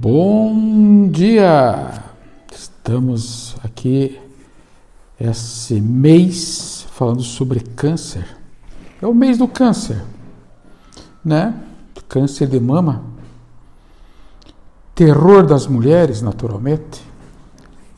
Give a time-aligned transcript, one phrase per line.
[0.00, 2.04] Bom dia!
[2.54, 4.16] Estamos aqui
[5.18, 8.24] esse mês falando sobre câncer.
[9.02, 10.00] É o mês do câncer,
[11.24, 11.52] né?
[12.08, 13.02] Câncer de mama.
[14.94, 17.02] Terror das mulheres, naturalmente.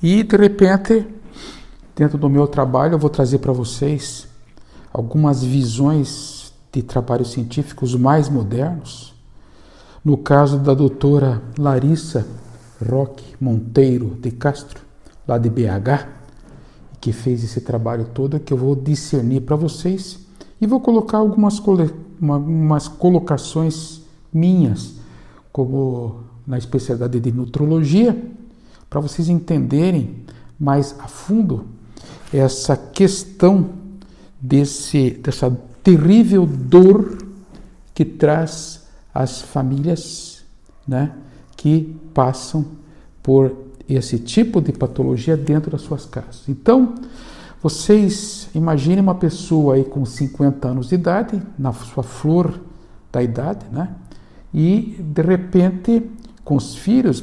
[0.02, 1.06] E de repente,
[1.94, 4.26] dentro do meu trabalho, eu vou trazer para vocês
[4.90, 9.19] algumas visões de trabalhos científicos mais modernos.
[10.02, 12.26] No caso da doutora Larissa
[12.88, 14.80] Roque Monteiro de Castro,
[15.28, 16.08] lá de BH,
[16.98, 20.18] que fez esse trabalho todo, que eu vou discernir para vocês
[20.58, 24.00] e vou colocar algumas, algumas colocações
[24.32, 24.94] minhas,
[25.52, 28.16] como na especialidade de nutrologia,
[28.88, 30.16] para vocês entenderem
[30.58, 31.66] mais a fundo
[32.32, 33.70] essa questão
[34.40, 35.50] desse, dessa
[35.82, 37.18] terrível dor
[37.94, 38.79] que traz
[39.12, 40.42] as famílias
[40.86, 41.12] né,
[41.56, 42.64] que passam
[43.22, 43.54] por
[43.88, 46.48] esse tipo de patologia dentro das suas casas.
[46.48, 46.94] Então,
[47.62, 52.58] vocês imaginem uma pessoa aí com 50 anos de idade, na sua flor
[53.12, 53.94] da idade, né?
[54.52, 56.10] E de repente,
[56.44, 57.22] com os filhos,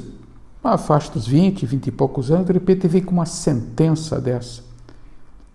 [0.63, 4.61] a faixa dos 20, 20 e poucos anos, de repente vem com uma sentença dessa.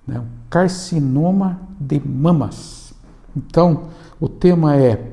[0.06, 0.18] Né?
[0.18, 2.92] Um carcinoma de mamas.
[3.36, 3.84] Então,
[4.20, 5.12] o tema é,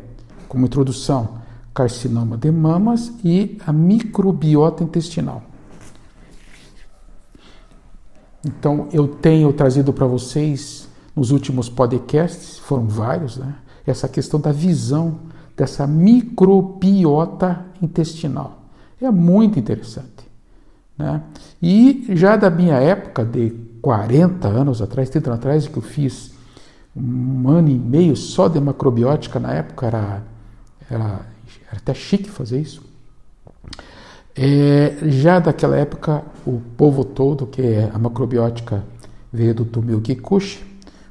[0.49, 1.37] como introdução,
[1.73, 5.43] carcinoma de mamas e a microbiota intestinal.
[8.45, 13.55] Então, eu tenho trazido para vocês nos últimos podcasts, foram vários, né?
[13.85, 15.19] Essa questão da visão
[15.55, 18.63] dessa microbiota intestinal.
[19.01, 20.29] É muito interessante.
[20.97, 21.21] Né?
[21.61, 26.31] E já da minha época, de 40 anos atrás, 30 anos atrás, que eu fiz
[26.95, 30.23] um ano e meio só de macrobiótica, na época era,
[30.89, 31.21] era,
[31.67, 32.83] era até chique fazer isso.
[34.35, 38.83] É, já daquela época, o povo todo, que é a macrobiótica,
[39.31, 40.63] veio do Tomio Kikuchi,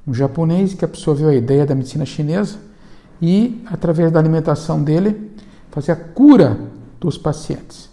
[0.06, 2.58] um japonês que absorveu a ideia da medicina chinesa
[3.20, 5.30] e, através da alimentação dele,
[5.70, 6.58] fazia a cura
[6.98, 7.90] dos pacientes.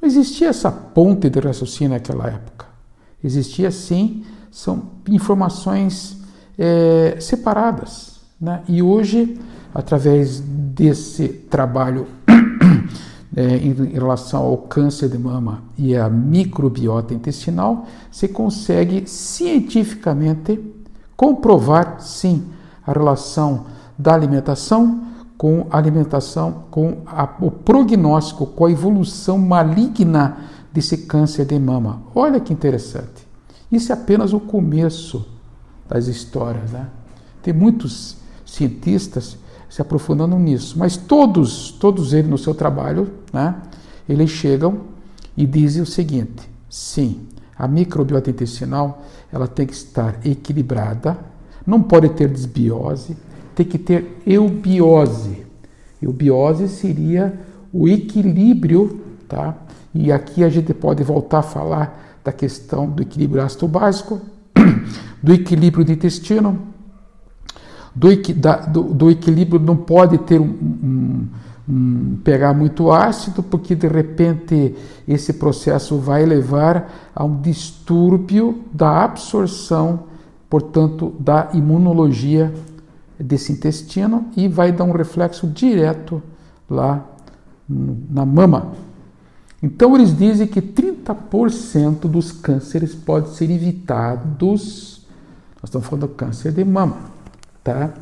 [0.00, 2.66] Não existia essa ponte de raciocínio naquela época.
[3.22, 6.18] Existia sim, são informações
[6.58, 8.20] é, separadas.
[8.40, 8.62] Né?
[8.68, 9.38] E hoje,
[9.74, 12.06] através desse trabalho
[13.34, 20.60] é, em relação ao câncer de mama e à microbiota intestinal, se consegue cientificamente
[21.16, 22.44] comprovar, sim,
[22.86, 23.66] a relação
[23.98, 25.12] da alimentação
[25.42, 30.36] com a alimentação, com a, o prognóstico, com a evolução maligna
[30.72, 32.00] desse câncer de mama.
[32.14, 33.26] Olha que interessante.
[33.70, 35.26] Isso é apenas o começo
[35.88, 36.70] das histórias.
[36.70, 36.86] Né?
[37.42, 39.36] Tem muitos cientistas
[39.72, 40.78] se aprofundando nisso.
[40.78, 43.54] Mas todos, todos eles no seu trabalho, né,
[44.06, 44.80] eles chegam
[45.34, 47.22] e dizem o seguinte: sim,
[47.56, 49.02] a microbiota intestinal
[49.32, 51.16] ela tem que estar equilibrada,
[51.66, 53.16] não pode ter desbiose,
[53.54, 55.46] tem que ter eubiose.
[56.02, 57.40] Eubiose seria
[57.72, 59.56] o equilíbrio, tá?
[59.94, 64.20] E aqui a gente pode voltar a falar da questão do equilíbrio ácido básico,
[65.22, 66.60] do equilíbrio do intestino,
[67.94, 71.28] do, da, do, do equilíbrio não pode ter um, um,
[71.68, 74.74] um, pegar muito ácido, porque de repente
[75.06, 80.04] esse processo vai levar a um distúrbio da absorção,
[80.48, 82.52] portanto, da imunologia
[83.18, 86.22] desse intestino e vai dar um reflexo direto
[86.68, 87.04] lá
[87.68, 88.72] na mama.
[89.62, 95.06] Então eles dizem que 30% dos cânceres podem ser evitados.
[95.60, 97.11] Nós estamos falando do câncer de mama
[97.62, 97.94] tá?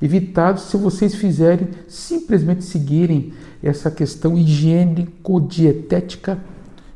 [0.00, 6.38] Evitado se vocês fizerem simplesmente seguirem essa questão higiênico-dietética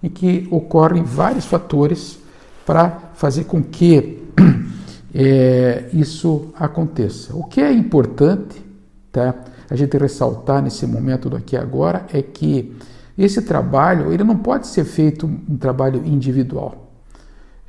[0.03, 2.19] em que ocorrem vários fatores
[2.65, 4.23] para fazer com que
[5.15, 7.37] é, isso aconteça.
[7.37, 8.65] O que é importante,
[9.11, 9.35] tá?
[9.69, 12.73] A gente ressaltar nesse momento daqui agora é que
[13.19, 16.92] esse trabalho ele não pode ser feito um trabalho individual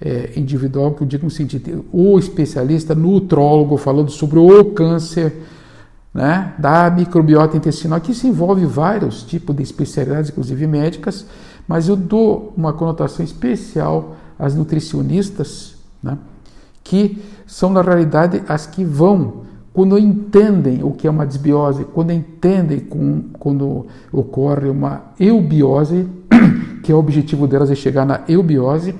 [0.03, 5.33] é, individual, que eu digo no sentido, o especialista nutrólogo falando sobre o câncer
[6.13, 11.25] né, da microbiota intestinal, que se envolve vários tipos de especialidades, inclusive médicas,
[11.65, 16.17] mas eu dou uma conotação especial às nutricionistas, né,
[16.83, 22.11] que são na realidade as que vão, quando entendem o que é uma desbiose, quando
[22.11, 26.06] entendem com, quando ocorre uma eubiose,
[26.83, 28.94] que é o objetivo delas é chegar na eubiose,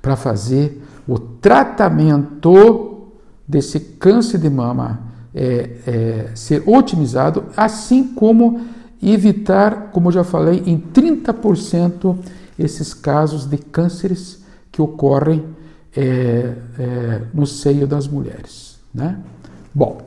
[0.00, 3.08] para fazer o tratamento
[3.46, 8.60] desse câncer de mama é, é, ser otimizado, assim como
[9.02, 12.16] evitar, como eu já falei, em 30%
[12.58, 15.44] esses casos de cânceres que ocorrem
[15.96, 18.78] é, é, no seio das mulheres.
[18.94, 19.18] Né?
[19.74, 20.00] Bom,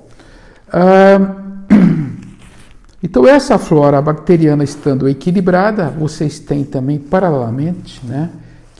[3.01, 8.29] então essa flora bacteriana estando equilibrada, vocês têm também paralelamente né,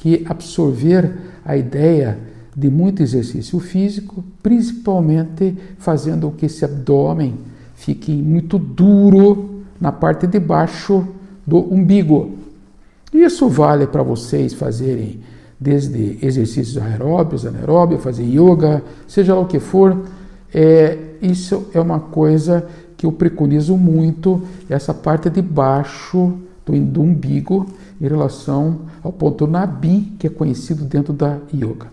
[0.04, 1.14] que absorver
[1.46, 2.20] a ideia
[2.54, 7.36] de muito exercício físico, principalmente fazendo com que esse abdômen
[7.74, 11.08] fique muito duro na parte de baixo
[11.48, 12.32] do umbigo.
[13.14, 15.22] Isso vale para vocês fazerem
[15.58, 20.04] desde exercícios aeróbios, anaeróbios, fazer yoga, seja lá o que for.
[20.54, 22.68] É, isso é uma coisa
[22.98, 26.34] que eu preconizo muito, essa parte de baixo
[26.66, 27.68] do, do umbigo
[28.00, 31.88] em relação ao ponto nabi, que é conhecido dentro da yoga.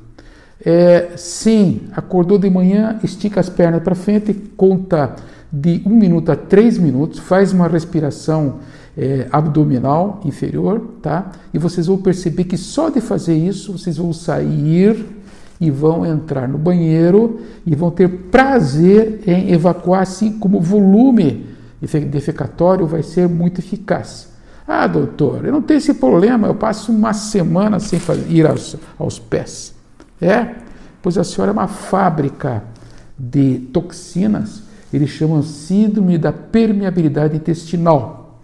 [0.65, 5.17] É, sim, acordou de manhã, estica as pernas para frente, conta
[5.53, 8.57] de um minuto a três minutos, faz uma respiração
[8.97, 11.33] é, abdominal inferior, tá?
[11.53, 15.07] E vocês vão perceber que só de fazer isso vocês vão sair
[15.61, 21.47] e vão entrar no banheiro e vão ter prazer em evacuar, assim como o volume
[22.11, 24.30] defecatório vai ser muito eficaz.
[24.73, 29.19] Ah, doutor, eu não tenho esse problema, eu passo uma semana sem ir aos, aos
[29.19, 29.75] pés.
[30.23, 30.55] É?
[31.03, 32.63] Pois a senhora é uma fábrica
[33.19, 34.63] de toxinas,
[34.93, 38.39] eles chamam síndrome da permeabilidade intestinal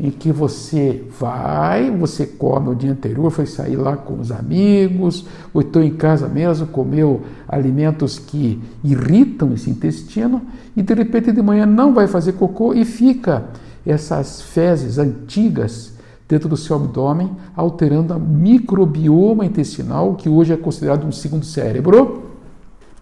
[0.00, 5.24] em que você vai, você come o dia anterior, foi sair lá com os amigos,
[5.54, 10.42] ou estou em casa mesmo, comeu alimentos que irritam esse intestino,
[10.76, 13.44] e de repente de manhã não vai fazer cocô e fica
[13.84, 15.94] essas fezes antigas
[16.28, 22.30] dentro do seu abdômen, alterando a microbioma intestinal, que hoje é considerado um segundo cérebro,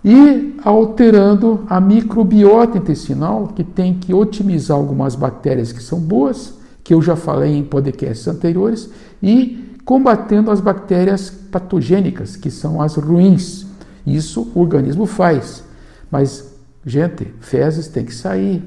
[0.05, 6.95] e alterando a microbiota intestinal, que tem que otimizar algumas bactérias que são boas que
[6.95, 8.89] eu já falei em podcasts anteriores,
[9.23, 13.67] e combatendo as bactérias patogênicas, que são as ruins.
[14.07, 15.63] Isso o organismo faz.
[16.11, 16.55] Mas,
[16.87, 18.63] gente, fezes tem que sair.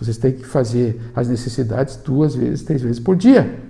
[0.00, 3.60] Vocês têm que fazer as necessidades duas vezes, três vezes por dia.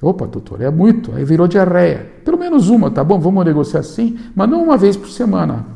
[0.00, 1.12] Opa, doutor, é muito.
[1.14, 2.10] Aí virou diarreia.
[2.24, 3.18] Pelo menos uma, tá bom?
[3.18, 5.66] Vamos negociar assim, mas não uma vez por semana.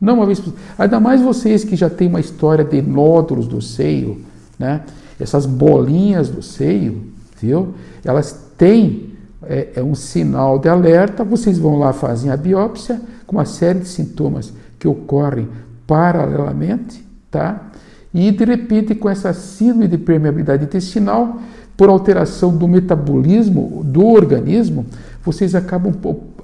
[0.00, 3.60] Não uma vez por Ainda mais vocês que já têm uma história de nódulos do
[3.60, 4.22] seio,
[4.58, 4.82] né?
[5.18, 7.02] essas bolinhas do seio,
[7.40, 7.74] viu?
[8.04, 9.10] Elas têm
[9.42, 11.24] é, é, um sinal de alerta.
[11.24, 15.48] Vocês vão lá, fazem a biópsia com uma série de sintomas que ocorrem
[15.86, 17.70] paralelamente, tá?
[18.12, 21.40] E de repente, com essa síndrome de permeabilidade intestinal,
[21.76, 24.84] por alteração do metabolismo do organismo,
[25.24, 25.94] vocês acabam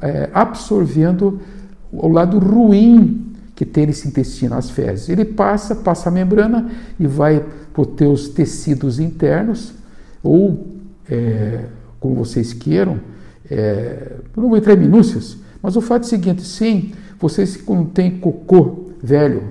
[0.01, 1.41] é, absorvendo
[1.93, 5.09] o lado ruim que tem esse intestino, as fezes.
[5.09, 6.71] Ele passa, passa a membrana
[7.01, 9.73] e vai para os teus tecidos internos,
[10.23, 10.77] ou
[11.09, 11.65] é,
[11.99, 13.01] como vocês queiram,
[13.51, 17.91] é, não vou entrar em minúcias, mas o fato é o seguinte, sim, vocês quando
[17.91, 19.43] tem cocô velho,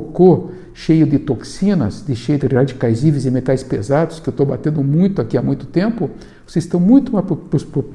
[0.00, 4.44] cocô cheio de toxinas, de cheio de radicais livres e metais pesados, que eu estou
[4.44, 6.10] batendo muito aqui há muito tempo,
[6.44, 7.24] vocês estão muito mais,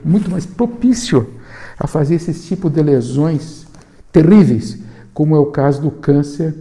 [0.06, 1.30] muito mais propício
[1.78, 3.68] a fazer esse tipo de lesões
[4.12, 4.80] terríveis
[5.13, 6.56] como é o caso do câncer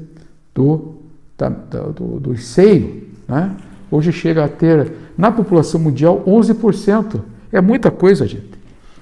[0.53, 0.97] do,
[1.37, 3.05] da, do, do seio.
[3.29, 3.55] Né?
[3.89, 7.21] Hoje chega a ter, na população mundial, 11%.
[7.53, 8.59] É muita coisa, gente.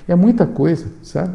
[0.06, 1.34] É muita coisa, sabe?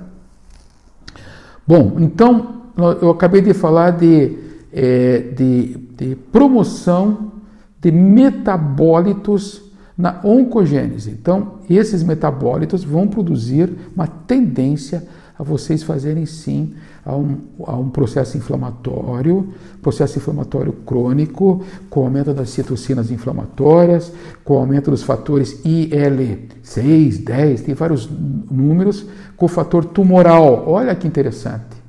[1.66, 2.62] Bom, então,
[3.02, 4.38] eu acabei de falar de,
[4.72, 7.32] é, de, de promoção
[7.80, 9.62] de metabólitos
[9.98, 11.12] na oncogênese.
[11.12, 16.74] Então, esses metabólitos vão produzir uma tendência a vocês fazerem sim
[17.04, 24.12] a um, a um processo inflamatório, processo inflamatório crônico, com aumento das citocinas inflamatórias,
[24.44, 28.08] com aumento dos fatores IL6, 10, tem vários
[28.52, 30.66] números, com o fator tumoral.
[30.68, 31.82] Olha que interessante.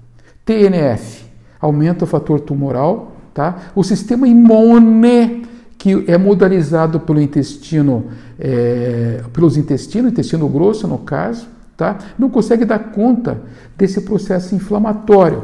[0.46, 1.21] TNF,
[1.62, 3.70] aumenta o fator tumoral, tá?
[3.74, 5.46] O sistema imune
[5.78, 8.06] que é modalizado pelo intestino,
[8.38, 11.98] é, pelos intestinos, intestino grosso no caso, tá?
[12.16, 13.42] não consegue dar conta
[13.76, 15.42] desse processo inflamatório,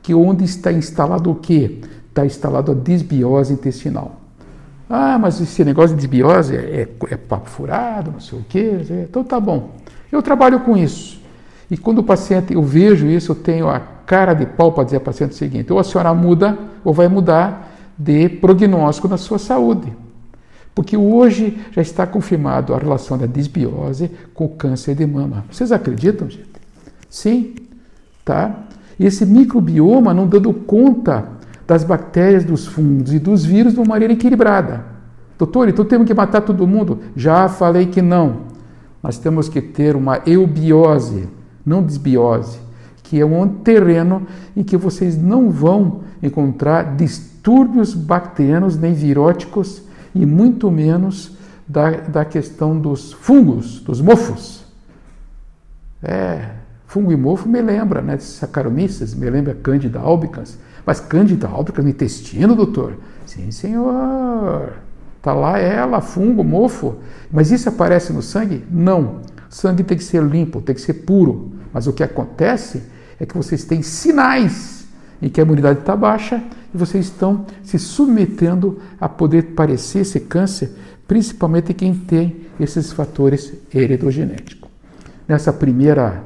[0.00, 1.78] que onde está instalado o quê?
[2.08, 4.20] Está instalado a desbiose intestinal.
[4.88, 8.80] Ah, mas esse negócio de desbiose é, é, é papo furado, não sei o quê.
[9.08, 9.76] Então tá bom.
[10.10, 11.20] Eu trabalho com isso.
[11.70, 13.78] E quando o paciente, eu vejo isso, eu tenho a
[14.10, 17.06] cara de pau para dizer ao paciente o seguinte: ou a senhora muda, ou vai
[17.06, 19.92] mudar de prognóstico na sua saúde.
[20.74, 25.44] Porque hoje já está confirmado a relação da disbiose com o câncer de mama.
[25.48, 26.50] Vocês acreditam, gente?
[27.08, 27.54] Sim,
[28.24, 28.64] tá?
[28.98, 31.28] E esse microbioma não dando conta
[31.64, 34.84] das bactérias, dos fungos e dos vírus de uma maneira equilibrada.
[35.38, 36.98] Doutor, então temos que matar todo mundo?
[37.14, 38.40] Já falei que não.
[39.00, 41.28] Nós temos que ter uma eubiose,
[41.64, 42.58] não desbiose,
[43.10, 44.24] que é um terreno
[44.56, 49.82] em que vocês não vão encontrar distúrbios bacterianos nem viróticos
[50.14, 51.36] e muito menos
[51.66, 54.64] da, da questão dos fungos, dos mofos.
[56.00, 56.50] É,
[56.86, 60.56] fungo e mofo me lembra, né, Saccharomyces, me lembra Candida albicans.
[60.86, 62.96] Mas Candida albicans no intestino, doutor?
[63.26, 64.74] Sim, senhor.
[65.16, 66.94] Está lá ela, fungo, mofo.
[67.28, 68.64] Mas isso aparece no sangue?
[68.70, 69.16] Não.
[69.48, 71.50] sangue tem que ser limpo, tem que ser puro.
[71.72, 74.86] Mas o que acontece é que vocês têm sinais
[75.20, 76.42] em que a imunidade está baixa
[76.74, 80.72] e vocês estão se submetendo a poder parecer esse câncer,
[81.06, 84.70] principalmente quem tem esses fatores heretogenéticos.
[85.28, 86.22] Nessa primeira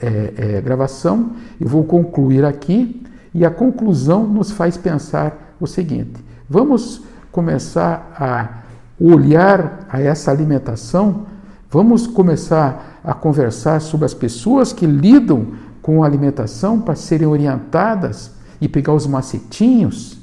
[0.00, 3.02] é, é, gravação, eu vou concluir aqui
[3.34, 8.60] e a conclusão nos faz pensar o seguinte: vamos começar a
[8.98, 11.26] olhar a essa alimentação,
[11.70, 15.48] vamos começar a conversar sobre as pessoas que lidam
[15.82, 20.18] com alimentação para serem orientadas e pegar os macetinhos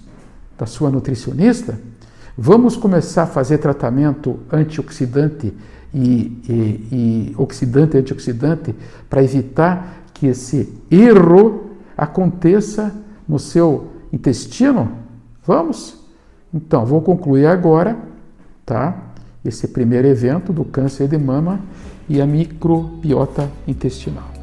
[0.58, 1.80] da sua nutricionista?
[2.38, 5.54] Vamos começar a fazer tratamento antioxidante
[5.94, 8.76] e, e, e oxidante antioxidante
[9.10, 12.94] para evitar que esse erro aconteça
[13.28, 14.92] no seu intestino?
[15.46, 15.98] Vamos?
[16.54, 17.98] Então, vou concluir agora,
[18.66, 18.96] tá?
[19.44, 21.60] Esse primeiro evento do câncer de mama
[22.08, 24.37] e a microbiota intestinal.